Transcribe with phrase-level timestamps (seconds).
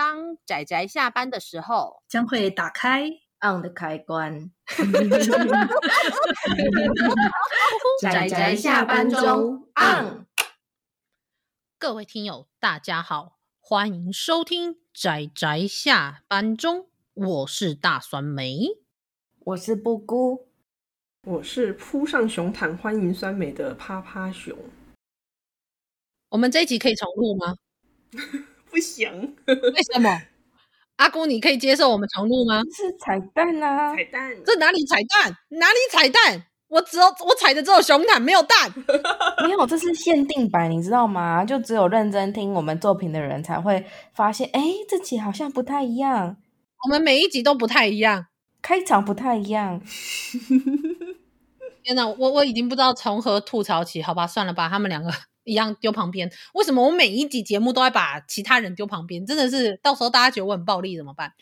[0.00, 3.06] 当仔仔下班的时候，将会打开
[3.42, 4.50] on 的开关。
[8.00, 10.24] 仔仔下班中 on。
[11.78, 18.78] 各位听友，大家好，欢迎收听仔仔下班中，我是大酸梅，
[19.40, 20.48] 我是布姑，
[21.26, 24.56] 我是扑上熊毯欢迎酸梅的趴趴熊。
[26.30, 27.56] 我们这一集可以重录吗？
[28.70, 30.20] 不行， 为什么？
[30.96, 32.62] 阿姑，你可以接受我们重录吗？
[32.76, 33.94] 是彩蛋啊！
[33.94, 35.34] 彩蛋，这哪里彩蛋？
[35.48, 36.44] 哪里彩蛋？
[36.68, 38.72] 我只有我踩的只有熊毯，没有蛋。
[39.42, 41.44] 没有，这是限定版，你知道吗？
[41.44, 46.36] 就只有认真听我们作品的人才会发现，哎，这集好像不太一样。
[46.84, 48.26] 我们每一集都不太一样，
[48.62, 49.80] 开场不太一样。
[51.82, 55.10] 天哪，我我已经不知道从何吐槽起，好吧，算了吧，他们两个。
[55.44, 59.24] 一样丢旁边，为什么我每一集节目都要把其他人丢旁边？
[59.26, 61.32] 真的是到时候大家觉得我很暴力怎么办？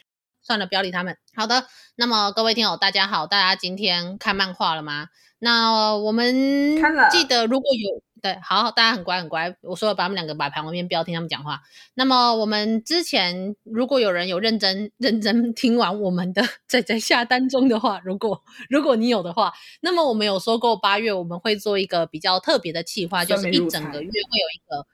[0.43, 1.16] 算了，不要理他们。
[1.34, 1.66] 好的，
[1.97, 5.08] 那么各位听友大家好，大家今天看漫画了吗？
[5.39, 6.77] 那我们
[7.11, 8.03] 记得如果有。
[8.20, 9.55] 对，好，大家很乖很乖。
[9.62, 11.61] 我说了，把他们两个摆旁边，不要听他们讲话。
[11.94, 24.86] 那么我们之前如果有人有认真认真 听完我们的在在下单中的话，如果如果你有的话，那么我们有说过八月我们会做一个比较特别的企划，就是一整个月会有一个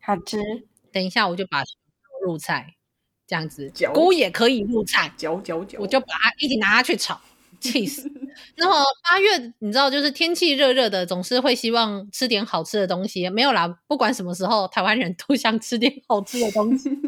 [0.00, 0.38] 好吃。
[0.92, 1.62] 等一下我就把
[2.24, 2.74] 入菜
[3.26, 7.20] 这样子，菇也可以入菜，嚼嚼嚼，我就把它一起拿它去炒。
[7.60, 8.10] 气死！
[8.56, 13.28] 那么八月，你知道，就是天气热热的，总是会希望吃点好吃的东西。
[13.30, 16.90] 没有啦，不管什么时候，台湾人都想吃点好吃的东西。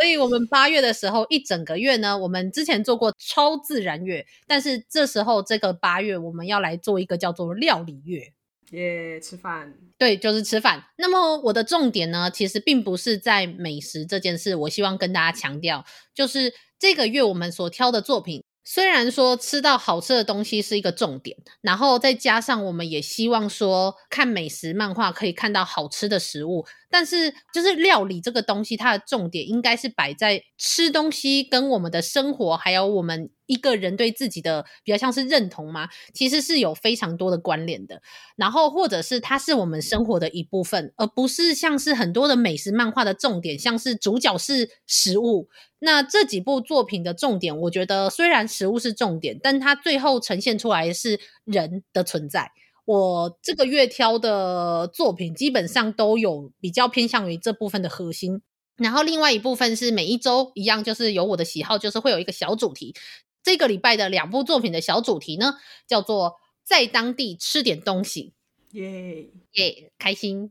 [0.00, 8.32] 所以，我们八月的时候一整个月呢，我们之前做过超自然月，但是这时候这个八月，我们要来做一个叫做料理月。
[8.70, 9.74] 耶，吃饭。
[9.96, 10.84] 对，就是吃饭。
[10.98, 18.44] 那么我的重点呢，其实并不是在美食这件事，我希望跟大家强调，就是这个月我们所挑的作品。
[18.70, 26.66] 虽然说吃到好吃的东西是一个重点，然后再加上我们也希望说看美食漫画可以看到好吃的食物。
[26.90, 38.00] 但是，就是料理这个东西，它的重点应该是摆在吃东西跟我们的生活，还有我们一个人对自己的比较像是认同吗，其实是有非常多的关联的。
[38.36, 45.48] 然后，或者是它是我们生活的一部分，而不是像是很多的美食漫画的重点，像是主角是食物。
[45.80, 52.52] 那这几部作品的重点，我觉得虽然食物是重点，但它最后呈现出来是人的存在。
[52.84, 58.40] 我这个月挑的作品基本上都有比较偏向于这部分的核心，
[58.76, 62.94] 然后另外一部分是每一周一样，就是有我的喜好，就是会有一个小主题。
[63.42, 65.54] 这个礼拜的两部作品的小主题呢，
[65.86, 68.32] 叫做在当地吃点东西，
[68.72, 70.50] 耶耶，开心，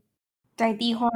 [0.56, 1.08] 在地化，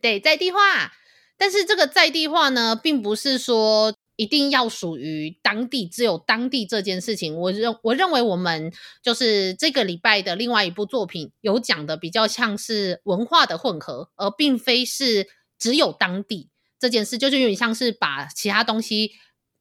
[0.00, 0.92] 对，在地化。
[1.36, 3.94] 但是这个在地化呢，并不是说。
[4.16, 8.72] 一定要属于当地，只有当地这件事情，我认我认为我们
[9.02, 15.26] 就是这个礼拜的另外一部作品，有讲的比较像是文化的混合，而并非是
[15.58, 16.48] 只有当地
[16.78, 19.10] 这件事，就是有点像是把其他东西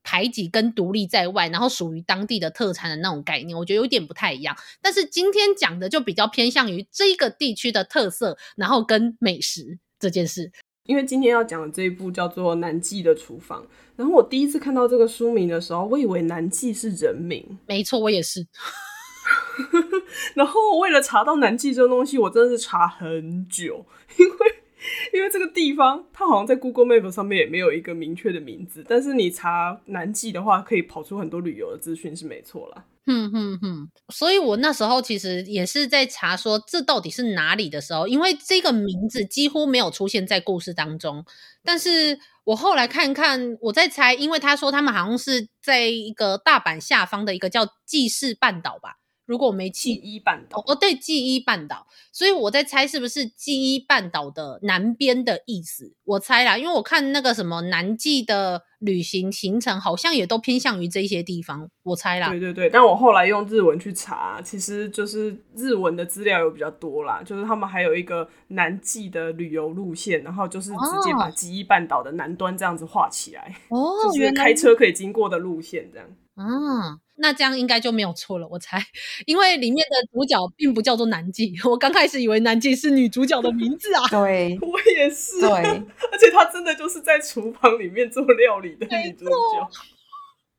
[0.04, 4.56] 排挤跟独立在外，然后属于当地的特产的那种概念，我觉得有点不太一样。
[4.82, 10.52] 但是今天讲的就比较偏向于这个地区的特色，然后跟美食这件事。
[10.86, 13.64] 因为今天要讲的这一部叫做《南纪的厨房》，
[13.96, 17.58] 然后我第一次看到这个书名的时候，我以为南纪是人名。
[17.66, 18.46] 没错，我也是。
[20.36, 23.86] 然后为了查到南纪这个东西，我真的是查很久，
[24.18, 24.36] 因为
[25.14, 32.86] 因为这个地方它好像在 Google Map 上面也没有一个明确的名字，但是你查南纪的话，可以跑出很多旅游的资讯，是没错啦。
[33.06, 41.26] 哼哼哼，所以我那时候其实也是在查说这到底是哪里的时候，因为这个名字几乎没有出现在故事当中。
[41.66, 48.96] 但是我后来看看，我在猜，因为他说他们好像是在一个大阪下方的一个叫纪势半岛吧。
[49.26, 55.94] 如果我没记忆半岛哦，对，纪伊半岛，所以我在猜是不是纪伊半岛的南边的意思？
[56.04, 62.30] 我猜啦，因为我看那个什么南记的旅行行程，好像也都偏向于这些地方，我猜啦。
[62.30, 76.08] 对对对，但我后来用日文去查，其实就是日文的资料有比较多啦，就是他们还有一个南记的旅游路线，然后就是直接把记忆半岛的南端这样子画起来，哦，就是开车可以经过的路线这样。
[76.36, 77.00] 嗯。
[77.16, 78.84] 那这样应该就没有错了，我猜，
[79.28, 84.02] 因为里面的主角并不叫做南纪，我刚开始以为南纪是女主角的名字啊。
[84.10, 85.40] 对， 我也是。
[85.40, 89.70] 对，而且她真的就是在厨房里面做料理的女主角。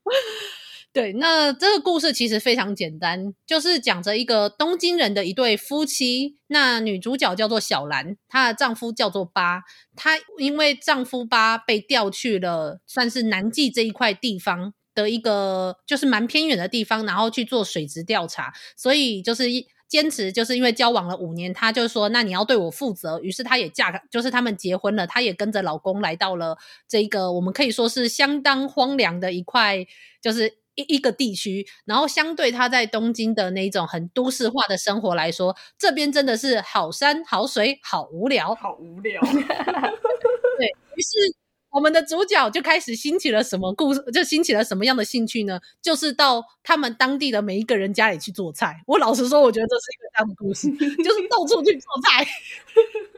[0.93, 6.37] 对，那这个故事其实非常简单，就是讲着一个东京人的一对夫妻。
[6.47, 9.65] 那女主角叫做小兰，她的丈夫叫做八。
[9.97, 19.67] 她因为丈夫八被调去了，算是南纪这一块地方的一个，就是蛮偏远的地方，然后去做水质调查，所以就是一。
[19.87, 26.57] 坚持就是因为交往了五年，她就说：“那你要对我负责。”于是她也嫁，就是他们结婚了，她也跟着老公来到了
[26.89, 29.87] 这个我们可以说是相当荒凉的一块，
[30.21, 31.65] 就是一一个地区。
[31.85, 39.21] 然后相对她在东京的那种很都市化的生活来说，这边真的是好山好水，好无聊，好无聊。
[40.59, 41.44] 对，于是。
[41.75, 44.01] 我们的主角就开始兴起了什么故事？
[44.13, 45.59] 就兴起了什么样的兴趣呢？
[45.83, 48.81] 就是到他们当地的每一个人家里去做菜。
[48.87, 50.71] 我老实说，我觉得这是一个这样的故事，
[51.03, 52.25] 就是到处去做菜，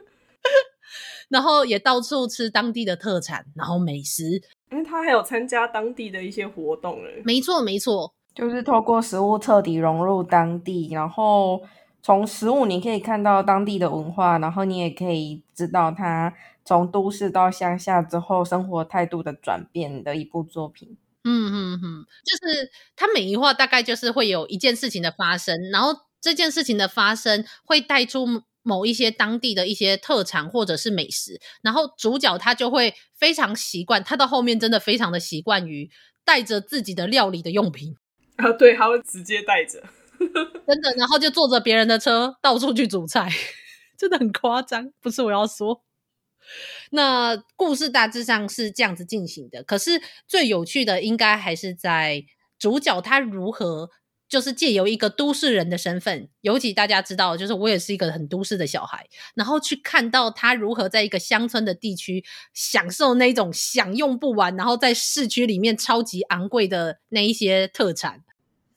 [1.29, 4.41] 然后也到处吃当地的特产，然后美食。
[4.71, 7.09] 因为他还有参加当地的一些活动了。
[7.23, 11.61] 没错，没错，就是透过食物彻底融入当地，然后
[12.01, 16.33] 从食物你可以看到当地的文化，然后你也可以知道他。
[16.67, 20.97] 从都市到乡下之后，生活态度的转变的一部作品。
[21.23, 28.27] 嗯嗯嗯，就是他每一话大概就是会有一件事情的发生，然后这件事情的发生会带出
[28.63, 35.89] 某一些当地的一些特产或者是美食，然后主角他就会非常习惯，他到后面真的非常的习惯于
[36.25, 37.95] 带着自己的料理的用品
[38.35, 39.81] 啊，对，他会直接带着，
[40.67, 43.29] 真的，然后就坐着别人的车到处去煮菜，
[43.97, 45.81] 真的很夸张，不是我要说。
[46.91, 52.25] 那故事大致上是这样子进行的，可是最有趣的应该还是在
[52.57, 53.89] 主角他如何，
[54.29, 62.23] 就是借由一个都市人的身份，尤其大家知道，就是我也是一个很都市的小孩，然后去看到他如何在一个乡村的地区
[62.53, 68.23] 享受那种享用不完，然后在市区里面超级昂贵的那一些特产，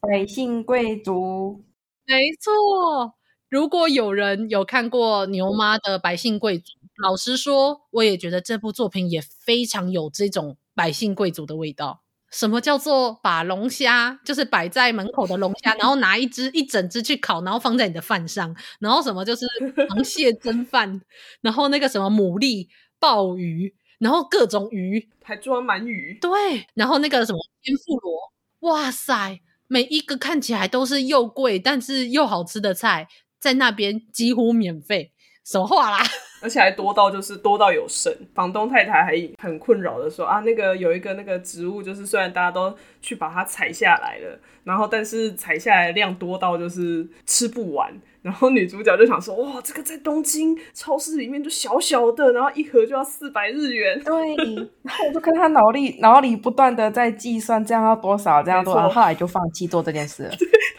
[0.01, 1.65] 百姓贵族，
[2.07, 3.15] 没错。
[3.49, 12.03] 如果有人有看过牛妈的《百姓贵族》，老实说，我也觉得这部作品也非常有这种百姓贵族的味道。
[12.31, 19.45] 什么叫做把龙虾，就是摆在门口的龙虾，然后拿一只一整只去烤，然后放在你的饭上，然后什么就是
[19.89, 21.01] 螃蟹蒸饭，
[21.41, 22.69] 然后那个什么牡蛎、
[23.01, 26.17] 鲍鱼，然后各种鱼，还装满鱼。
[26.21, 33.09] 对，然后那个什么天妇罗，哇塞，每一个看起来都是又贵但是又好吃的菜。
[33.41, 35.15] 在那边几乎免费，
[35.47, 36.07] 什么话啦？
[36.43, 38.15] 而且还多到就是多到有剩。
[38.35, 47.93] 房东太太还很困扰的说啊，那个有一个那个植物，就是虽然大家都去把它采下来了，然后但是采下来的量多到就是吃不完。
[48.23, 53.99] 然后女主角就想说，哇，这个在东京超市里面就小小的，然后一盒就要四百日元。
[54.05, 54.37] 对，
[54.83, 60.31] 然后我就看她脑力脑里不断的在计算这样要多少，这样多少，后来就放弃做这件事了。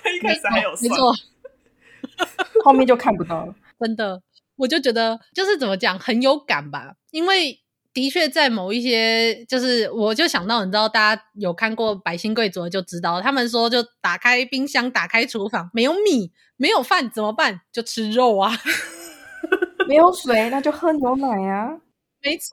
[0.03, 0.91] 他一开始还有算。
[2.63, 4.21] 后面就看不到了，真的，
[4.61, 7.59] 我就觉得就是怎么讲很有感吧，因为
[7.93, 17.61] 的确在某一些，就是我就想到，你知道，大家有看过《百姓贵族》就知道，他们说就打开冰箱，打开厨房，没有米，没有饭怎么办？
[17.73, 18.51] 就吃肉啊，
[19.89, 21.69] 没有水那就喝牛奶啊，
[22.21, 22.47] 没错，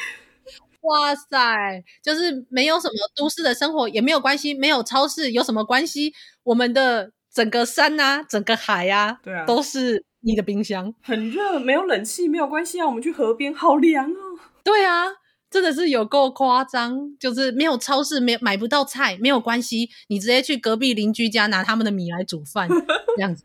[0.88, 6.14] 哇塞，就是没有什么都市的生活也没有关系，没有超市有什么关系？
[6.44, 7.12] 我们的。
[7.34, 10.92] 整个山啊，整个海啊，对啊，都是你的冰箱。
[11.02, 14.38] 很热，没有冷气没有关系啊，我们去河边，好凉哦。
[14.62, 15.04] 对啊，
[15.50, 22.68] 真的是有够夸张，就是没有超市，没买不到菜，没有关系，你直接去隔壁邻居家拿他们的米来煮饭，
[23.16, 23.44] 这样子，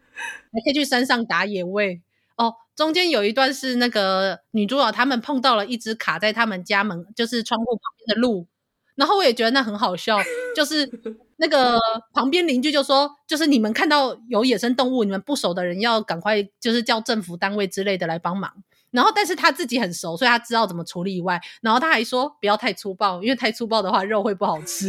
[0.51, 2.01] 还可以去山上打野味。
[2.37, 8.47] 哦，中间有一段是那个女主角他们碰到了一只卡在他们家门，就是窗户旁边的鹿。
[8.95, 10.17] 然后我也觉得那很好笑，
[10.55, 10.89] 就是
[11.37, 11.77] 那个
[12.13, 18.51] 旁边邻居就说，就是你们看到有野生动物，你们不熟的人要赶快就是叫政府单位之类的来帮忙。
[18.91, 24.87] 然后但是他自己很熟，所以他知道怎么处理以外，然后他还说不要太粗暴，因为太粗暴的话肉会不好吃。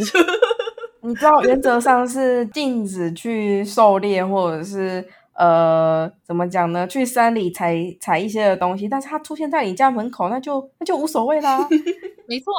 [1.03, 6.87] 你知道原则上是禁止去狩猎或者是呃怎么讲呢？
[6.87, 11.67] 去山里采采一些的东西，但是它出现在你家门口，那就那就无所谓啦。
[12.27, 12.53] 没错，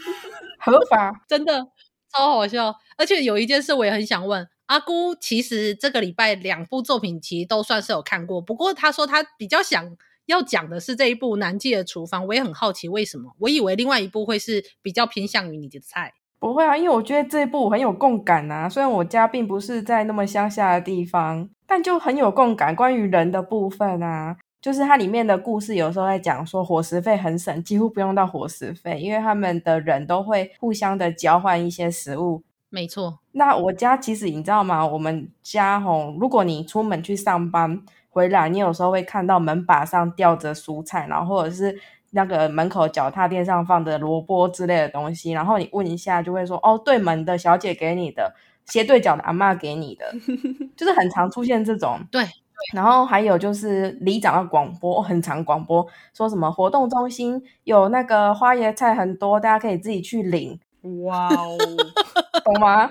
[0.60, 1.66] 合法，真的
[2.14, 2.74] 超好笑。
[2.96, 13.34] 而且有一件事我也很想问阿姑，其实这个礼拜两部作品其实都算是有看过，不过她说她比较想要讲的是这一部《南记的厨房》，我也很好奇为什么。
[13.40, 18.68] 我以为另外一部会是比较偏向于你的菜，不会啊，因为我觉得这一部很有共感啊。
[18.68, 24.36] 虽然我家并不是在那么乡下的地方，但就很有共感，关于人的部分啊。
[24.64, 32.42] 就是它里面的故事，有时候在讲说伙食费很省，几乎不用到伙食费，因为他们的人都会互相的交换一些食物。
[32.70, 33.18] 没错。
[33.32, 34.86] 那我家其实你知道吗？
[34.86, 41.78] 我们家吼，如果你出门去上班回来，你有时候会看到门把上吊着蔬菜，然后或者是
[42.12, 50.10] 那个门口脚踏垫上放的萝卜之类的东西，然后你问一下，就会说哦，对门的小姐给你的，斜对角的阿嬷给你的，
[50.74, 52.00] 就是很常出现这种。
[52.10, 52.24] 对。
[52.72, 60.58] 然后还有就是里长的广播，很常广播说什么活动中心有那个花椰菜很多，大家可以自己去领。
[61.04, 61.56] 哇哦，
[62.44, 62.88] 懂吗？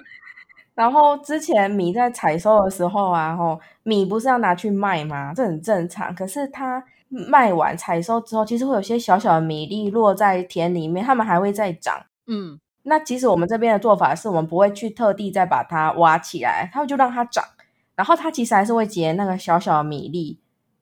[0.73, 5.31] 然后之前米在采收的时候啊，吼，米不是要拿去卖吗？
[5.35, 6.13] 这很正常。
[6.15, 12.03] 可是它卖完采收之后，其实会有些小小的米粒落在田里面，它们还会再长。
[12.25, 17.43] 嗯，那其实我们这边的做法是我们不会去特地再把它挖起来，它就让它长。
[17.95, 20.39] 然后他其实还是会结那个小小的米粒，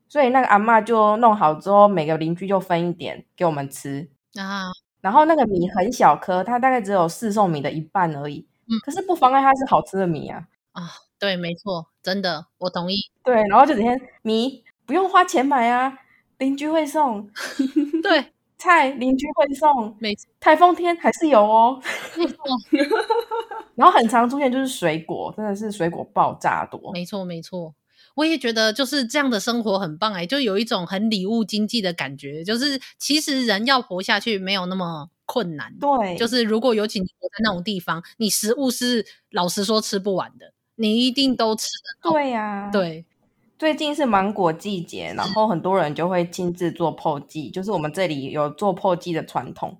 [0.08, 4.72] 所以那个阿嬷就弄好之后，每个邻居就分一点给我们吃啊。
[5.02, 8.48] 然后那个米很小颗，它大概只有四送米的一半而已。
[8.68, 10.48] 嗯，可是不妨碍它是好吃的米啊。
[10.74, 10.90] 啊，
[11.20, 12.96] 对，没错，真的，我同意。
[13.24, 15.98] 对，然后就整天米不用花钱买啊，
[16.38, 17.30] 邻居会送。
[18.04, 18.34] 对。
[18.62, 21.82] 菜邻居会送，没错，台风天还是有哦。
[23.74, 26.92] 然后很常出现就是水果，真的是水果爆炸多。
[26.94, 27.74] 没错没错，
[28.14, 32.44] 我也觉得就是这样的生活很棒哎，就有一种很礼物经济的感觉。
[32.44, 42.12] 就是其实人要活下去没有那么困难，对，就是如果尤其你活在那种地方，你食物是老实说吃不完的，你一定都吃得到。
[42.14, 43.06] 对呀、啊，对。
[43.62, 49.78] 最近是芒果季节，然后很多人就会亲自做破剂，就是我们这里有做破剂的传统。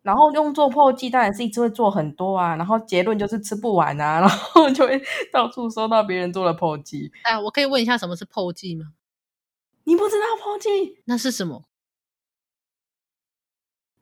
[0.00, 4.98] 然后用做破剂当然是一次会做很多啊，然后结论就是吃不完啊， 然后就会
[5.30, 7.12] 到处收到别人做的破剂。
[7.22, 8.86] 哎，我可以问一下什么是破剂吗？
[9.84, 11.02] 你不知道破剂？
[11.04, 11.64] 那是什么？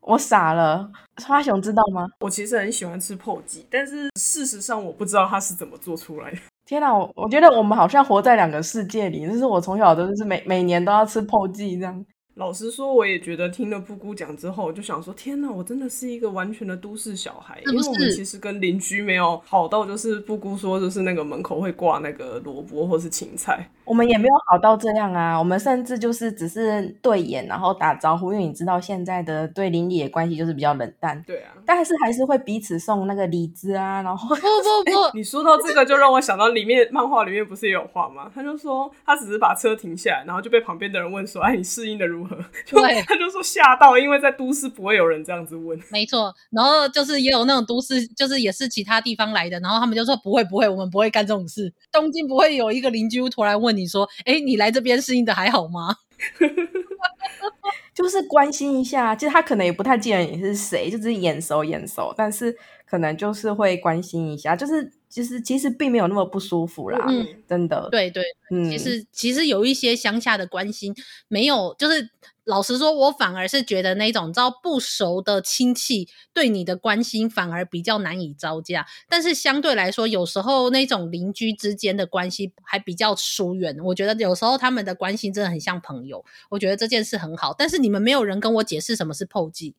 [0.07, 0.89] 我傻了，
[1.25, 2.07] 花熊知道吗？
[2.21, 6.37] 我其实很喜欢吃破鸡，但是事实上我不知道它是怎么做出来的。
[6.65, 9.27] 天哪，我我觉得我们好像活在两个世界里。
[9.27, 12.05] 就是我从小都是每每年都要吃破鸡这样。
[12.35, 17.59] 老实说，我也觉得听了布姑讲之后，我就想说：天哪，我真的是一个完全的都市小孩。
[17.65, 23.69] 因为我们其实跟邻居没有好到，就是布姑说，就是那个门口会挂那个萝卜或是芹菜。
[23.87, 28.33] 我们也没有好到这样啊，我们甚至就是只是对眼，然后打招呼。
[28.33, 31.23] 因为你知道现在的对邻里的关系就是比较冷淡。
[31.25, 38.29] 对啊，但是还是会彼此送那个李子啊，然后不不不、 欸，你说到这个就让我想到里面漫画里面不是也有画吗？
[38.35, 42.35] 他就说他只是把车停下来，然后就被旁边的人问说：“哎，你适应的如何？”
[42.69, 43.01] 对。
[43.07, 45.79] 他就说吓到，因为在都市不会有人这样子问。
[45.89, 51.73] 没错，然后就是也有那种都市，就是也是其他地方来的，然后他们就说不会不会，我们不会干这种事。
[51.91, 55.95] 东京不会有一个邻居突然问你说：“哎，你来这边适应的还好吗？”
[57.93, 62.55] 就是关心一下，其实他可能也不太记得你是谁，就是眼熟眼熟，但是
[62.85, 70.95] 可能就是会关心一下，就是其实其实并没有那么不舒服啦，嗯，真的，对对，嗯，其实其实有一些乡下的关心
[71.27, 72.09] 没有，就是。
[72.47, 83.77] 老实说，我反而是觉得那种招不熟的亲戚对你的关心反而比较难以招架，但是相对来说，有时候那种邻居之间的关系还比较疏远。
[83.83, 87.53] 我觉得有时候他们的关心真的很像朋友，我觉得这件事很好。
[87.53, 89.75] 但是你们没有人跟我解释什么是 破剂。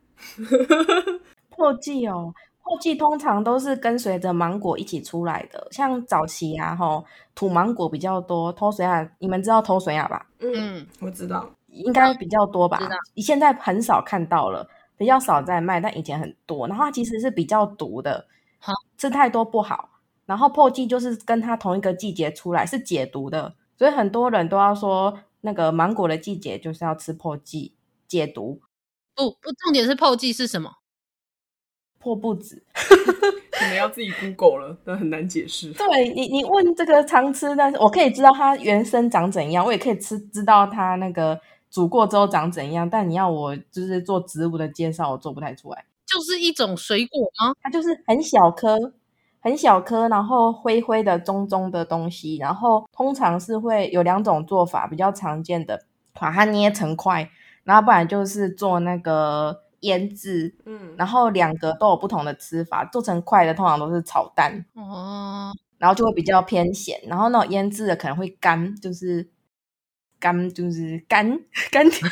[1.48, 2.34] 破剂哦，
[2.68, 7.02] 破剂通常都是跟随着芒果一起出来的，像早期啊，吼
[7.34, 10.26] 土芒果比较多，偷水啊，你们知道偷水啊吧？
[10.40, 11.48] 嗯，我知道。
[11.68, 16.66] 应该比较多吧，你、啊、现在很少看到了，比较少在卖，但以前很多。
[16.66, 18.26] 然后它其实是比较毒的，
[18.58, 19.90] 好吃太多不好。
[20.26, 27.74] 然后破剂就是跟它同一个季节出来，是解毒的，所以很多人都要说那个芒果的季节就是要吃破剂
[28.06, 28.60] 解毒。
[29.14, 30.72] 不不，重点是破剂是什么？
[31.98, 32.62] 破布子，
[33.50, 35.72] 可能要自己 Google 了，但很难解释。
[35.72, 41.40] 对你，你问这个常吃，但是我可以知道它原生长怎样，我也可以吃知道它那个。
[41.70, 42.88] 煮过之后长怎样？
[42.88, 45.84] 但你要我就是做植物的介绍，我做不太出来。
[46.06, 47.52] 就是一种水果吗？
[47.60, 48.94] 它就是很小颗，
[49.38, 52.38] 很小颗，然后灰灰的、棕棕的东西。
[52.38, 57.28] 然后通常是会有两种做法，比较常见的，把它捏成块，
[57.64, 60.54] 然后不然就是做那个腌制。
[60.66, 62.84] 嗯，然后两个都有不同的吃法。
[62.86, 67.00] 做成块的通常都是炒蛋哦，然后就会比较偏咸。
[67.06, 69.30] 然后那种腌制的可能会干，就是。
[70.20, 71.24] 干就是干
[71.70, 72.10] 干甜，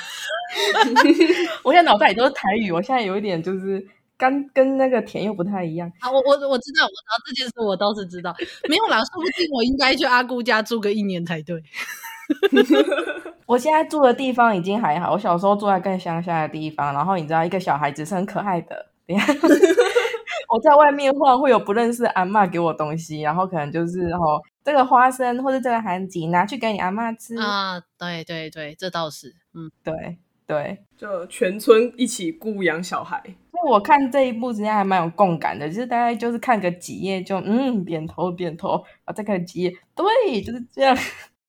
[1.64, 3.84] 我现在脑袋里都是台语，我现在有一点就是
[4.16, 5.90] 干跟那个甜又不太一样。
[5.98, 8.32] 啊，我我我知道，我知道这件事，我倒是知道。
[8.68, 11.60] 没有啦，说不定我应该去阿姑家住个一年才对。
[13.46, 18.86] 我现在住的地方已经还好，我小时候住在更乡下的地方，然后你知道，一个小孩子是很可爱的。
[20.48, 27.80] 我在外面晃，会有不认识的阿嬷给我东西，然后可能就是哦，这个花生或者这个韩吉拿去给你阿嬷吃啊。
[27.98, 33.20] 对对对，这倒是，嗯，对对，就全村一起雇养小孩。
[33.50, 38.70] 所以我看这一部之前还蛮有共感的，就是大概就是看个几页就嗯点头点头，
[39.04, 40.96] 然后再看几页，对，就是这样。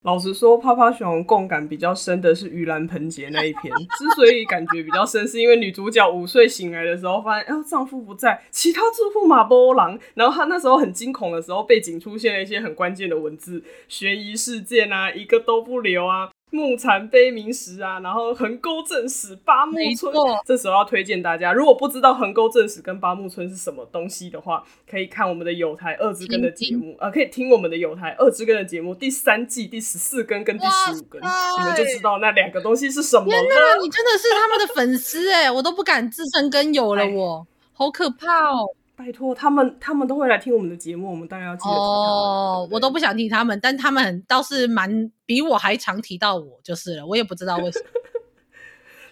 [0.08, 3.76] 老实说，泡泡熊共感比较深的是盂兰盆节那一篇。
[4.00, 10.00] 之所以感觉比较深，是因为女主角午睡醒来的时候，发现哎，丈夫不在，其他住户马波郎。
[10.14, 16.30] 然后她那时候很惊恐的时候，背景出现了一些很关键的文字，悬疑事件啊，一个都不留啊。
[16.50, 20.14] 木残悲鸣石啊，然后横沟正史八木村，
[20.46, 33.32] 这时候要推荐大家，如果不知道横沟正史跟八木村是什么东西的话，可以看我们的有台二之根的节目啊、呃，可以听我们的有台二之根的节目，第三季第十四根跟第十五根，你们就知道那两个东西是什么了。
[33.32, 38.70] 天哪，你真的是他们的粉丝哎，我都不敢自称跟有了我，我好可怕哦。
[38.98, 41.86] 拜托，他们他们都会来听我们的节目，我们当然要记得听他们。
[41.86, 47.06] 哦，我都不想听他们，但他们倒是蛮比我还常提到我，就是了。
[47.06, 47.86] 我也不知道为什么。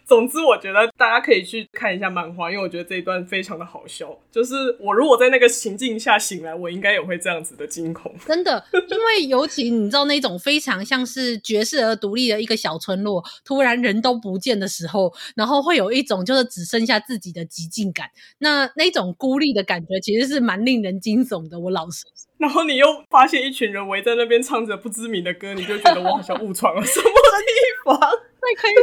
[0.08, 4.16] 总之，我觉得大家可以去看一下漫画，因为我觉得这一段非常的好笑。
[4.32, 8.14] 就是我如果在那个情境下醒来，我应该也会这样子的惊恐。
[8.28, 18.08] 真的，因为尤其你知道那种非常像是绝世而独立的一个小村落，突然人都不见的时候，然后会有一种就是只剩下自己的寂静感。
[18.38, 21.60] 那那种孤立的感觉，其实是蛮令人惊悚的。
[21.60, 22.12] 我老实说。
[22.38, 28.12] 然后你又发现一群人围在那边唱着不知名的歌，你就觉得我好像误闯了什么地方。
[28.58, 28.74] 可以，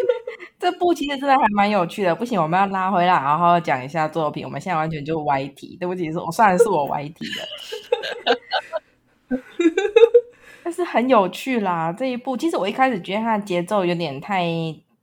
[0.59, 2.15] 这部其实真的还蛮有趣的。
[2.15, 4.45] 不行，我们要拉回来，好好讲一下作品。
[4.45, 7.27] 我们现在完全就歪题，对不起，是我算是我歪题
[9.31, 9.39] 的。
[10.65, 14.47] 但是很有趣啦，这一部其实我一开始觉得它的节奏有点太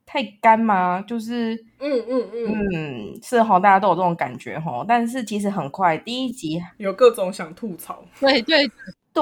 [0.06, 4.86] 太干嘛，就是嗯嗯嗯嗯，是吼，大家都有这种感觉吼。
[4.88, 8.70] 但是其实很快，第一集有各种想吐槽，对 对。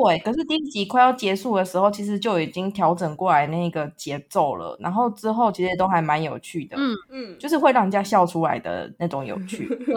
[0.02, 4.78] 对，可是第一集快要结束的时候，其实就已经调整过来那个节奏了。
[4.80, 9.68] 然后之后其实都还蛮有趣的，嗯嗯，就是会让人家笑出来的那种有趣。
[9.86, 9.96] 对。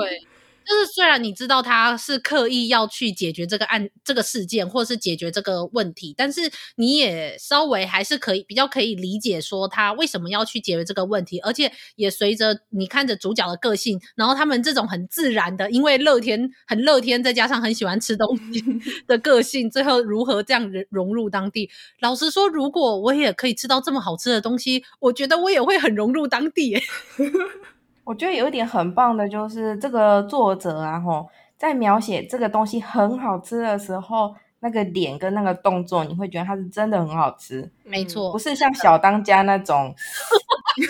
[0.67, 18.63] 就是虽然你知道他是刻意要去解决这个案、这个事件，或是解决这个问题，但是你也稍微还是可以比较可以理解说他为什么要去解决这个问题，而且也随着你看着主角的个性，然后他们这种很自然的，因为乐天很乐天，再加上很喜欢吃东西
[19.09, 21.69] 的个性，最后如何这样融入当地。
[22.01, 26.79] 老实说，如果我也可以吃到这么好吃的东西，我觉得我也会很融入当地。
[28.11, 37.71] 我觉得有一点很棒的，就是这个作者啊，吼，在描写这个东西很好吃的时候，那个脸跟那个动作，你会觉得它是真的很好吃。
[37.85, 39.95] 没错，不是像小当家那种。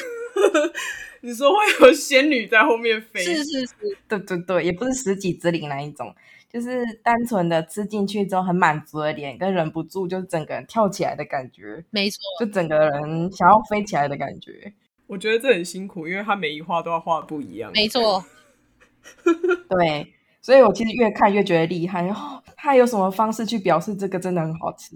[1.20, 3.20] 你说会有仙女在后面飞？
[3.22, 3.74] 是是是，
[4.08, 6.14] 对对对，也不是十几之灵那一种，
[6.50, 11.84] 就是单纯的吃进去之后很满足的脸，跟忍不住就是整个人跳起来的感觉。
[11.90, 14.72] 没错，就整个人想要飞起来的感觉。
[15.10, 17.70] 我觉得这很辛苦，因为他每一画都要画不一样。
[17.74, 18.24] 没错，
[19.68, 22.08] 对，所以我其实越看越觉得厉害。
[22.08, 24.94] 哦，他有什么方式去表示这个真的很好吃？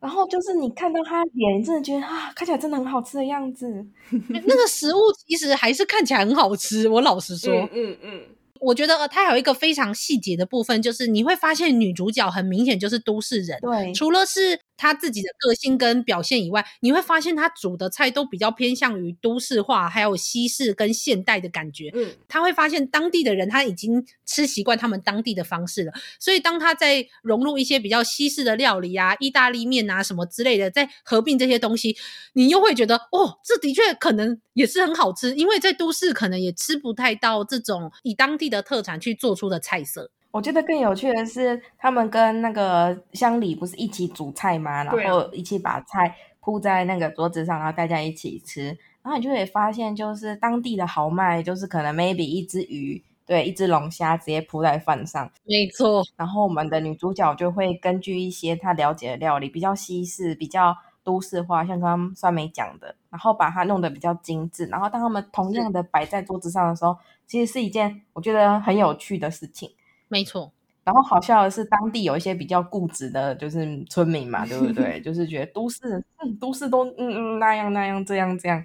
[0.00, 3.86] 然后就是你看到他脸，你真的觉得啊，看起来真的很好吃的样子。
[4.10, 6.88] 那个食物其实还是看起来很好吃。
[6.88, 7.98] 我老实说，嗯嗯。
[8.02, 8.20] 嗯
[8.58, 13.58] 我觉得它还有一个非常细节的部分，就是你会发现女主角很明显就是都市人。
[13.60, 21.90] 对，除了是她自己的个性跟表现以外，你会发现他煮的菜都比较偏向于都市化，还有西式跟现代的感觉。
[21.92, 31.94] 嗯，他会发现当地的人他已经吃习惯他们当地的方式了，所以当他在融入一些比较西式的料理啊、意大利面啊什么之类的，在合并这些东西，
[32.32, 38.46] 你又会觉得哦，这的确可能也是很好吃，因为在都市可能也吃不太到这种以当地。
[38.46, 44.84] 的特产去做出的菜色，我觉得更有趣的是，他们跟那个乡里不是一起煮菜吗？
[44.84, 48.66] 然后一起把菜铺在那个桌子上，然后大家一起吃。
[49.02, 56.04] 然后你就会发现，就是当地的豪迈，就是可能 maybe 一只鱼，对，一只龙虾直接铺在饭上，没错。
[56.16, 60.76] 然后我们的女主角就会根据一些她了解的料理，比较西式，比较。
[61.06, 66.96] 都市化，像刚刚酸梅讲的，然后把它弄得比较精致，然后当他们同样的摆在桌子上的时候，
[67.28, 69.70] 其实是一件我觉得很有趣的事情。
[70.08, 70.52] 没错。
[70.84, 75.00] 然后好笑的是，当地有一些比较固执的，就是村民嘛，对不对？
[75.02, 75.78] 就是觉得都市，
[76.18, 78.64] 嗯，都市都嗯嗯那样那样这样这样。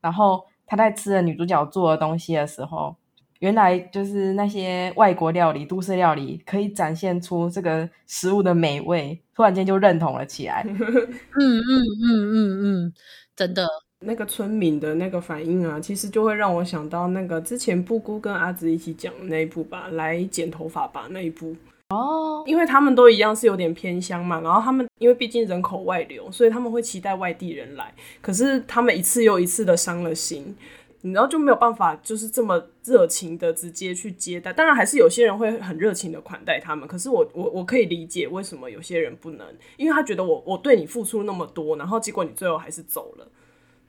[0.00, 2.94] 然后他在吃了女主角做的东西的时候。
[3.40, 10.64] 原来就是那些外国料理、都市料理可以展现出这个食物的美味，突然间就认同了起来。
[10.66, 12.92] 嗯嗯嗯嗯嗯，
[13.36, 13.64] 真的。
[14.06, 21.56] 那个村民的那个反应啊，其实就会让我想到那个之前布姑跟阿紫一起讲的那一部吧，来剪头发吧那一部
[21.90, 30.54] 哦，因为他们都一样是有点偏乡嘛，然后他们因为毕竟人口外流，所以他们会期待外地人来，可是他们一次又一次的伤了心。
[31.00, 34.52] 然后就没有办法，就是这么热情的直接去接待。
[34.52, 36.88] 当然，还是有些人会很热情的款待他们。
[36.88, 43.28] 可是我我我可以理解为什么有些人不能，因为他觉得我我对你付出那么多，然后结果你最后还是走了，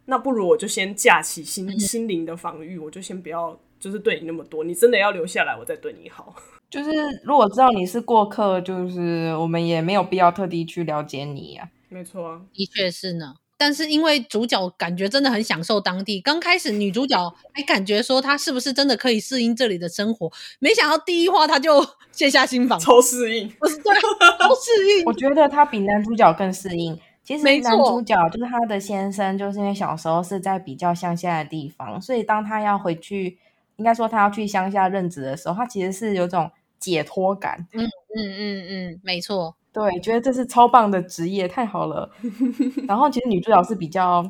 [0.10, 4.64] 那不如我就先架起心心灵的防御，我就先不要就是对你那么多。
[4.64, 6.36] 你真的要留下来，我再对你好。
[6.70, 6.92] 就是
[7.24, 11.88] 如果知道你是过客，就是我们也没有必要特地去了解你呀、啊。
[11.90, 13.36] 没错啊，的确是呢。
[13.58, 17.18] 但是因为主角感觉真的很享受当地，刚开始女主角
[17.54, 23.94] 还感觉说她是不是真的可以适应这里的生活，没想到第一话她就卸下心防， 超适应，不是对，
[24.40, 25.06] 超适应。
[25.06, 26.98] 我觉得她比男主角更适应。
[27.30, 33.38] 其实男主角就是他的先生，就是因为小时候是在比较乡下的地方，所以当他要回去，
[33.76, 37.68] 应该说他要去乡下任职的时候，他其实是有种解脱感。
[37.72, 39.56] 嗯嗯嗯嗯，没错。
[39.72, 42.10] 对，觉得这是超棒的职业，太好了。
[42.90, 44.28] 然后其实女主角是比较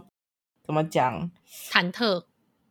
[0.66, 1.32] 怎么讲，
[1.72, 2.22] 忐忑，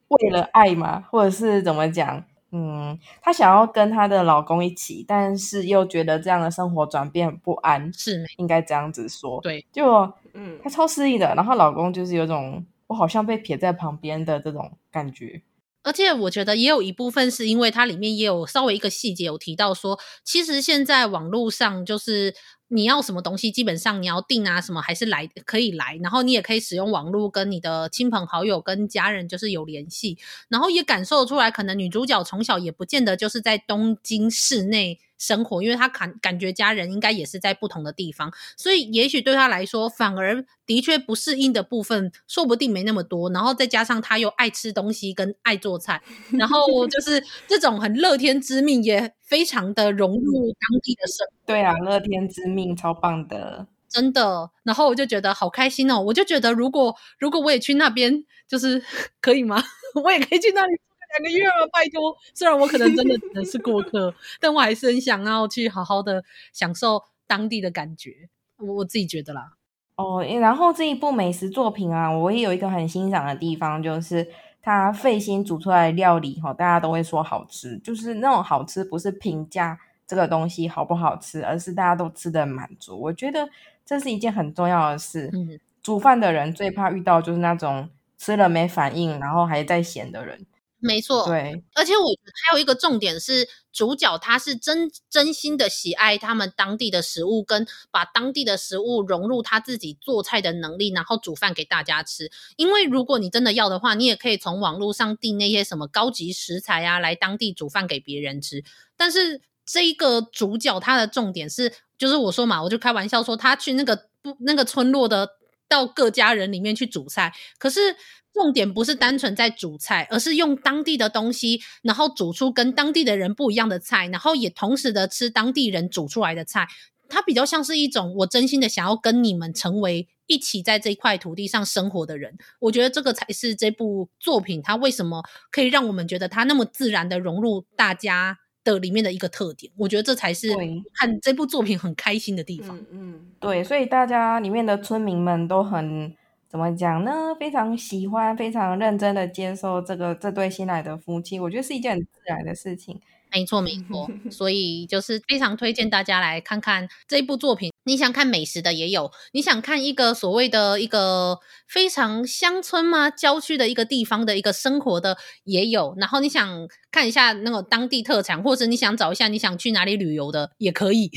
[0.08, 2.22] 为了爱嘛，或者是怎么讲？
[2.50, 9.40] 嗯，她想要跟她的老公一起，但是又觉得这样的生活转变不安，是应该这样子说。
[9.42, 11.34] 对，就嗯，她超失意的。
[11.34, 15.42] 然后老公就是有种我好像被撇在旁边的这种感觉。
[15.88, 22.34] 而且我觉得也有一部分是因为它里面也有稍微一个细节有提到说，其实现在网络上就是。
[22.70, 30.18] 你要什么东西，基本上你要订啊，什么还是来可以来，然后你也可以使用网络跟你的亲朋好友跟家人就是有联系，
[30.50, 35.00] 然后也感受出来，可能女主角从小也不见得就是在东京市内。
[35.18, 43.30] 生活，因为他感感觉家人应该也是在不同的地方，所以也许对他来说，反而的确不适应的部分，说不定没那么多。
[43.30, 46.00] 然后再加上他又爱吃东西跟爱做菜，
[46.32, 51.32] 然后就 是这种很乐天知命，也非常的融入当地的生活。
[51.46, 54.50] 对啊，乐天知命超棒的，真的。
[54.62, 58.82] 然后我就觉得好开心哦，我就觉得如果如果我也去那边，就是
[59.20, 59.62] 可以吗？
[60.04, 60.78] 我也可以去那里。
[61.10, 62.16] 两个月了，拜托！
[62.34, 68.28] 虽然我可能真的只能是过客，但我还是很想要去好好的享受当地的感觉。
[68.58, 69.52] 我我自己觉得啦。
[69.96, 74.28] 哦，然后这一部美食作品啊，我也有一个很欣赏的地方，就是
[74.62, 77.76] 他费心煮出来的料理，哈，大家都会说好吃。
[77.78, 83.00] 就是那种好吃，不是评价这个东西好不好吃，而是大家都吃的满足。
[83.00, 83.48] 我觉得
[83.84, 85.28] 这是一件很重要的事。
[85.32, 90.46] 嗯，煮饭的人最怕遇到就是那种吃了没反应，然后还在嫌的人。
[90.80, 102.30] 没错，对，而且我还有一个重点是，主角他是真真心的喜爱他们当地的食物，跟把当地的食物融入他自己做菜的能力，然后煮饭给大家吃。
[102.56, 108.62] 因为如果你真的要的话，你也可以从网络上订那些什么高级食材啊，来当地煮饭给别人吃。
[108.96, 115.28] 但是这一个主角他的重点是，就是我说嘛，我就开玩笑说他去那个不那个村落的
[115.68, 117.96] 到各家人里面去煮菜，可是。
[118.34, 126.68] 重点不是单纯在煮菜，而是用当地的东西，然后煮出跟当地的人不一样的菜，然后也同时的吃当地人煮出来的菜。
[127.08, 132.38] 它比较像是一种我真心的想要跟你们成为一起在这块土地上生活的人。
[132.60, 138.38] 我觉得这个才是这部作品它为什么可以让我们觉得它那么自然的融入大家
[138.72, 139.72] 的里面的一个特点。
[139.76, 140.48] 我觉得这才是
[140.94, 142.76] 看这部作品很开心的地方。
[142.78, 146.14] 嗯，嗯，对，所以大家里面的村民们都很。
[146.50, 147.12] 怎么讲呢？
[147.38, 152.98] 非常喜欢，非常认真的接受这个这对新来的夫妻，我觉得是一件很自然的事情。
[153.30, 154.10] 没错，没错。
[154.32, 157.70] 所以就是非常推荐大家来看看这一部作品。
[157.88, 163.08] 你想看美食的也有，你想看一个所谓的一个非常乡村吗？
[163.08, 165.94] 郊区的一个地方的一个生活的也有。
[165.98, 171.10] 然后你想看一下那个当地特产，或者你想找一下你想去哪里旅游的也可以。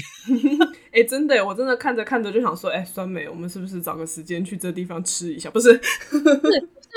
[0.93, 5.49] 哎、欸，真的，我真的看着看着就想说，哎、欸，酸梅，我们是不是找个时间去这地方吃一下？
[5.51, 6.25] 不是，是，是不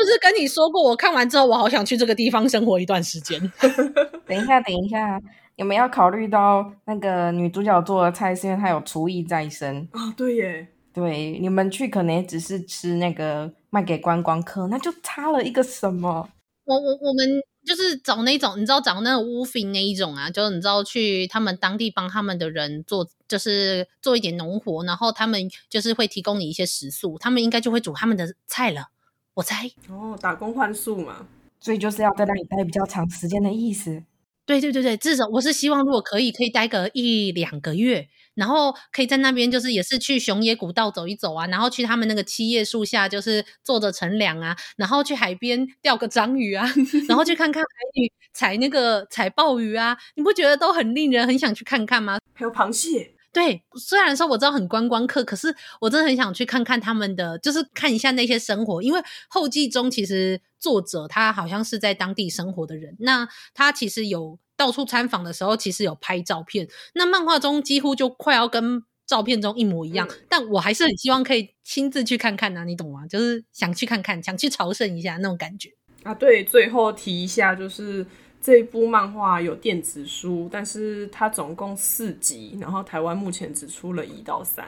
[0.05, 0.83] 是跟你说过？
[0.83, 3.41] 我看完之后，我好想去这个地方生活一段时间。
[4.27, 5.21] 等一下，等一下。
[5.57, 10.12] 有没有考虑到那个女主角做的菜，是因为她有厨艺在身啊？
[10.17, 16.29] 对耶，对，你们去可能也只是吃那个卖给观光客，那就差了一个什么？
[16.64, 28.88] 我我我们就是找那种，你知道找那种 woofing 那一种啊，就是你知道去他们当地帮他们的人做，就是做一点农活，然后他们就是会提供你一些食宿，他们应该就会煮他们的菜了，
[29.35, 29.71] 我猜。
[29.90, 31.27] 哦，打工换宿嘛，
[31.61, 34.03] 所以就是要在那里待比较长时间的意思。
[34.47, 46.71] 对对对对，至少我是希望，如果可以，可以待个一两个月，然后可以在那边，就是也是去熊野古道走一走啊，然后去他们那个七叶树下，就是坐着乘凉啊，然后去海边钓个章鱼啊，
[47.09, 52.19] 然后去看看海女采那个采鲍鱼啊，你不觉得都很令人很想去看看吗？
[52.35, 53.13] 还有螃蟹。
[53.35, 58.81] 对，虽然说我知道很观光客，可是我真的很想去看看他们的，就是看一下那些生活。
[58.81, 66.68] 因为后记中其实作者他好像是在当地生活的人，那他其实有到处参访的时候，其实有拍照片。
[66.94, 73.05] 那漫画中几乎就快要跟照片中一模一样，嗯、但我还是很希望可以亲自去看看啊，你懂吗？
[73.09, 75.70] 就是想去看看，想去朝圣一下那种感觉
[76.05, 76.14] 啊。
[76.14, 78.07] 对，最后提一下就是。
[78.45, 84.67] 这一部漫画有电子书，但是它总共四集，然后台湾目前只出了一到三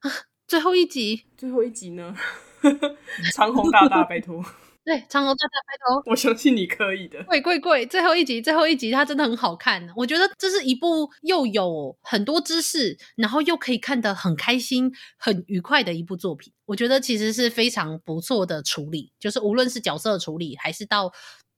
[0.00, 0.10] 啊。
[0.46, 2.16] 最后一集，最后一集呢？
[3.34, 4.42] 长虹大大，拜托。
[4.82, 6.10] 对，长虹大大，拜托。
[6.10, 7.22] 我相信你可以的。
[7.24, 9.86] 贵贵贵，最后一集，最后一集，它真的很好看。
[9.94, 16.50] 我觉得这是一部又有很多知识，然后又可以看得很开心、很愉快的一部作品。
[16.64, 21.12] 我觉得其实是非常不错的处理，就是无论是角色的处理，还是到。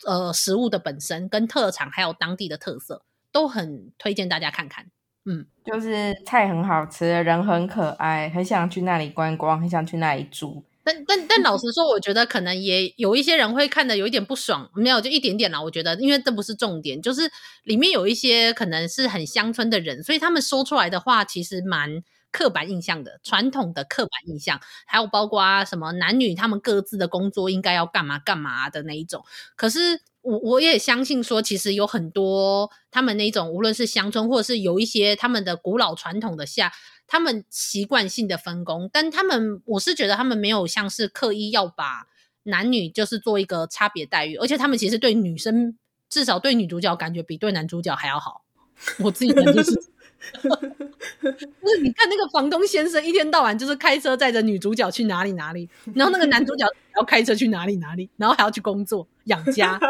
[0.07, 4.87] 呃，食物的本身跟特产，还有当地的特色，都很推荐大家看看。
[5.25, 10.65] 嗯，就是菜很好吃，人很可爱，很想去那里观光，很想去那里住。
[10.83, 15.61] 但但但老实说，我觉得可能也有一些人会看的有一点不爽，没有就一点点啦。
[15.61, 17.31] 我觉得，因为这不是重点，就是
[17.65, 22.03] 里面有一些可能是很乡村的人，所以他们说出来的话其实蛮。
[22.33, 29.25] 刻板印象的传统的刻板印象，还有包括啊什么男女他们各自的工作应该要干嘛干嘛的那一种。
[29.57, 36.73] 可是我我也相信说，其实有很多他们那种，无论是乡村或者是有一些他们的古老传统的下，
[37.07, 42.07] 他们习惯性的分工，但他们我是觉得他们没有像是刻意要把
[42.45, 45.77] 男女就是做一个差别待遇，而且他们其实对女生
[46.09, 48.45] 至少对女主角感觉比对男主角还要好。
[48.99, 49.73] 我自己感觉是。
[50.41, 59.81] 不是你看那个房东先生一天到晚就是开车载着女主角去哪里哪里，然后那个男主角要开车去哪里哪里，然后还要去工作养家。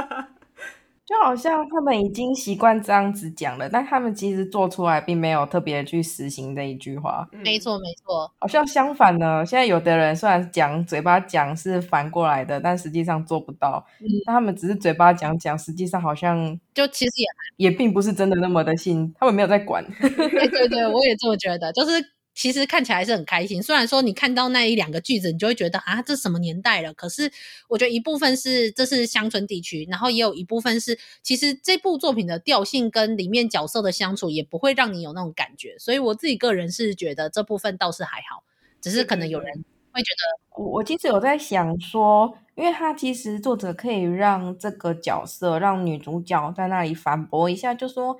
[1.11, 7.29] 就好像他们已经习惯这样子讲了，但他们其实做出来并没有特别去实行这一句话。
[7.33, 8.31] 没错，没错。
[8.39, 13.85] 好像相反呢，现在有的人虽然讲嘴巴讲是反过来的，但实际上做不到。
[13.99, 17.11] 嗯，但他们只是嘴巴讲讲，实际上好像就其实
[17.57, 19.85] 也也并不是真的那么的信，他们没有在管。
[19.99, 21.91] 对对对，我也这么觉得，就是。
[22.33, 26.95] 其实看起来是很开心，虽然说你看到那一两个句子，你就会觉得啊，这是什么年代了？
[26.95, 27.31] 可是
[27.69, 38.45] 我觉得一部分是这是乡村地区，然后也有一部分是，其实这部作品的调性跟里面角色的相处也不会让你有那种感觉，所以我自己个人是觉得这部分倒是还好，
[38.81, 39.53] 只是可能有人
[39.93, 48.17] 会觉得，我我其实有在想说，因为他其实作者可以让这个角色让女主角在那里反驳一下，就说。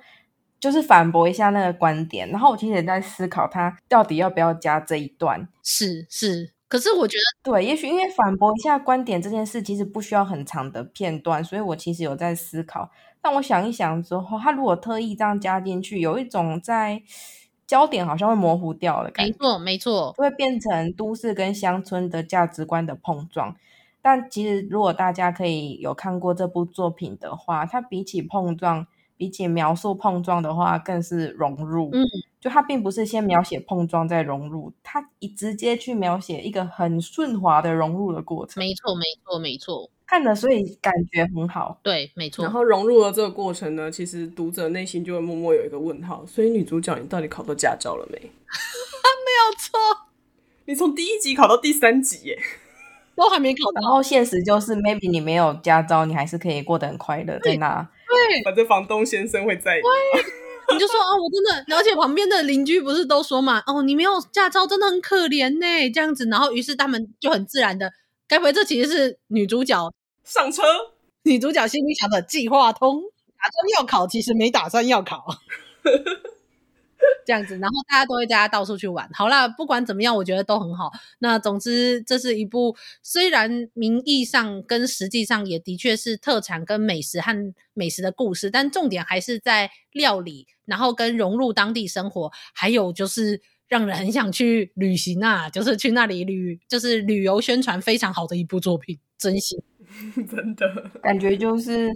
[0.61, 5.49] 就是反驳一下那个观点，然后我其实也在思考他到底要不要加这一段。
[5.63, 12.91] 是是，可是我觉得对，也许因为反驳一下观点这件事其实不需要很长的片段，所以我其实有在思考。
[13.23, 17.01] 但我想一想之后，他如果特意这样加进去，有一种在
[17.65, 19.31] 焦点好像会模糊掉了感觉。
[19.31, 23.55] 没错没错，就会变成都市跟乡村的价值观的碰撞。
[24.03, 28.85] 但其实如果大家可以有看过这部作品的话，它比起碰撞。
[29.21, 31.91] 比起描述碰撞的话，更是融入。
[31.93, 32.03] 嗯，
[32.39, 38.59] 就它并不是先描写碰撞再融入，它一直接去描写一个很顺滑的融入的过程。
[38.59, 39.87] 没错，没错，没错。
[40.07, 41.79] 看了，所以感觉很好。
[41.83, 42.43] 对，没错。
[42.43, 46.25] 然后融入了这个过程呢，其实读者内心就会默默有一个问号。
[46.25, 48.17] 所以女主角，你到底考到驾照了没？
[48.17, 50.07] 没有错。
[50.65, 52.39] 你从第一集考到第三集耶，
[53.15, 53.81] 都还没考到。
[53.81, 57.87] 然后现实就是，maybe 你没有驾照，你还是可以过得很快乐在那。
[58.11, 59.81] 对，反正房东先生会在意。
[60.73, 66.25] 你就说哦，我真的，而且旁边的邻居不是都说嘛，哦，你没有驾照，真的很可怜呢，这样子。
[66.25, 67.91] 然后于是他们就很自然的，
[68.27, 69.91] 该不会这其实是女主角
[70.23, 70.63] 上车？
[71.23, 75.25] 女主角心里想的计划通，打算要考，其实没打算要考。
[77.25, 79.09] 这样子，然后大家都会大家到处去玩。
[79.13, 80.91] 好啦，不管怎么样，我觉得都很好。
[81.19, 99.59] 那总之，这是一部虽然名义上跟实际上也的确是特产跟美食和美食的故事，但重点还是在料理，然后跟融入当地生活，还有就是让人很想去旅行啊，就是去那里旅，就是旅游宣传非常好的一部作品，真心
[100.29, 101.89] 真的感觉就是。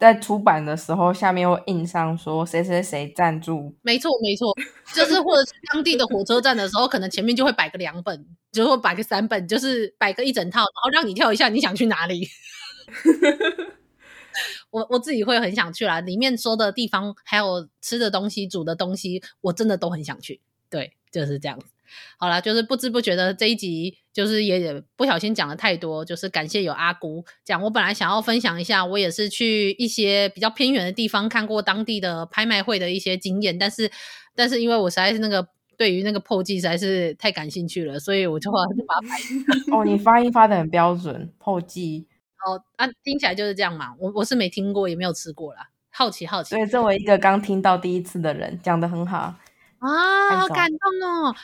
[0.00, 3.72] 在出版的时候，下面会印上说谁谁谁赞助。
[3.82, 4.52] 没错，没错，
[4.94, 12.26] 就是或者是当地的火车站的时候，可能前面就会摆个两本，就会摆个三本，就是摆个一整套，然后让你跳一下你想去哪里。
[14.70, 16.00] 我我自己会很想去啦。
[16.00, 20.40] 里面说的地方，还有吃的东西、煮的东西，我真的都很想去。
[20.70, 21.66] 对，就是这样子。
[22.18, 27.62] 好啦，就是不知不觉的这一集，就是也不小心讲了太多，就是感谢有阿姑讲。
[27.62, 33.90] 我本来想要分享一下，我也是去一些比较偏远的地方看过当地的拍卖会的一些经验，但是
[34.34, 39.16] 但是因为我实在是那个对于那个破记实在是太感兴趣了，所以我就把它拍。
[39.76, 42.06] 哦，你发音发的很标准，破记。
[42.46, 43.94] 哦啊，听起来就是这样嘛。
[43.98, 45.68] 我我是没听过，也没有吃过啦。
[45.90, 46.54] 好奇好奇。
[46.54, 49.34] 对，作为一个刚听到第一次的人，讲得很好
[49.80, 51.34] 啊，好感动哦。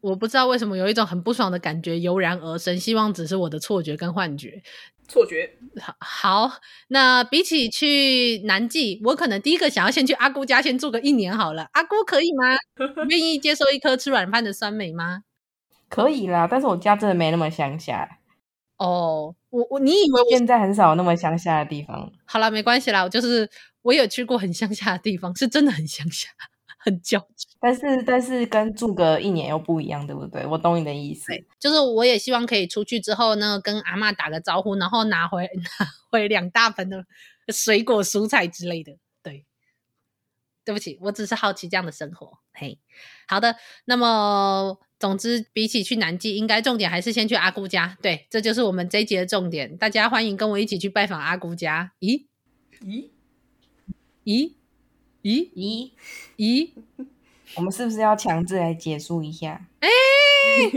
[0.00, 4.62] 我不知道为什么有一种很不爽的感觉油然而生，希望只是我的错觉跟幻觉。
[5.08, 5.50] 错觉。
[6.00, 6.50] 好，
[6.88, 11.68] 那比起去南纪，我可能第一个想要先去阿姑家先住个一年好了。
[11.72, 12.56] 阿姑可以吗？
[13.08, 15.22] 愿意接受一颗吃软饭的酸梅吗？
[15.88, 18.18] 可以啦，但是我家真的没那么乡下。
[18.76, 22.12] 哦，我我你以为我现在很少有那么乡下的地方？
[22.26, 23.48] 好了，没关系啦，我就是
[23.82, 26.28] 我有去过很乡下的地方，是真的很乡下。
[26.80, 30.46] 很焦急，但是但是跟住个一年又不一样，对不对？
[30.46, 31.32] 我懂你的意思。
[31.58, 35.42] 就是我也希望可以出去之后呢，跟阿嬷打个招呼，然后拿回
[35.78, 37.04] 拿回两大盆的
[37.48, 38.96] 水果蔬菜之类的。
[39.22, 39.44] 对，
[40.64, 42.38] 对不起，我只是好奇这样的生活。
[42.52, 42.78] 嘿，
[43.26, 43.56] 好的。
[43.84, 47.98] 那么总之，比起去南纪，应该重点还是先去阿姑家。
[48.00, 49.76] 对，这就是我们这一集的重点。
[49.76, 51.92] 大家欢迎跟我一起去拜访阿姑家。
[52.00, 52.26] 咦？
[52.80, 53.10] 咦？
[54.24, 54.57] 咦？
[55.28, 55.90] 咦咦
[56.38, 56.70] 咦！
[57.54, 59.68] 我们是不是要强制来结束一下？
[59.80, 60.70] 哎、欸，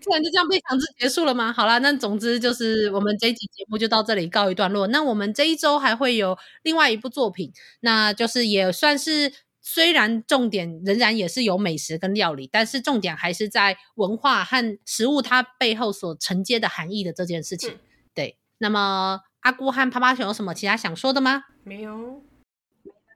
[0.00, 1.52] 突然就这样被强制结束了吗？
[1.52, 4.86] 好啦，那总之就是我们这一集节目就到这里告一段落。
[4.86, 17.72] 那我们这一周还会有另外一部作品，那就是也算是虽然重点仍然也是有美食跟料理，但是重点还是在文化和食物它背后所承接的含义的这件事情。
[17.72, 17.80] 嗯、
[18.14, 21.44] 对，那么阿姑和趴趴熊有什么其他想说的吗？
[21.62, 22.22] 没有，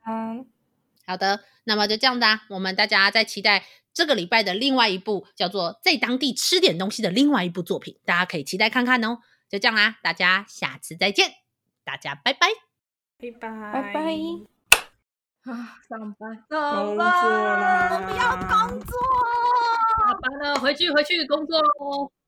[0.06, 0.44] 嗯。
[1.06, 3.64] 好的，那么就这样的啊，我们大家在期待
[3.94, 9.18] 这个礼拜的另外一部叫做《在当地吃点东西》的另外一部作品，大家可以期待看看哦。
[9.48, 11.30] 就这样啦，大家下次再见，
[11.84, 12.48] 大家拜拜，
[13.18, 14.00] 拜拜，拜拜。
[15.44, 18.98] 啊，上班，工作啦，我不要工作，
[20.00, 22.10] 下班了，回去回去工作喽。